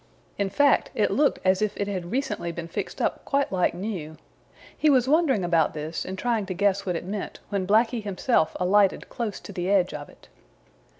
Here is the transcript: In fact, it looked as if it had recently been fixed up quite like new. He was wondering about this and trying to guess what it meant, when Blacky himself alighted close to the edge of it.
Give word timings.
In 0.39 0.49
fact, 0.49 0.89
it 0.95 1.11
looked 1.11 1.37
as 1.45 1.61
if 1.61 1.77
it 1.77 1.87
had 1.87 2.09
recently 2.09 2.51
been 2.51 2.67
fixed 2.67 2.99
up 3.03 3.23
quite 3.23 3.51
like 3.51 3.75
new. 3.75 4.17
He 4.75 4.89
was 4.89 5.07
wondering 5.07 5.43
about 5.43 5.75
this 5.75 6.05
and 6.05 6.17
trying 6.17 6.47
to 6.47 6.55
guess 6.55 6.87
what 6.87 6.95
it 6.95 7.05
meant, 7.05 7.39
when 7.49 7.67
Blacky 7.67 8.01
himself 8.01 8.57
alighted 8.59 9.09
close 9.09 9.39
to 9.41 9.53
the 9.53 9.69
edge 9.69 9.93
of 9.93 10.09
it. 10.09 10.27